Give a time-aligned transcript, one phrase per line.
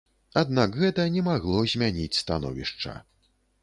[0.41, 3.01] Аднак гэта не магло змяніць становішча.